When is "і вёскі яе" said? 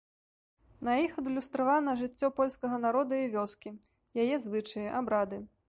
3.27-4.35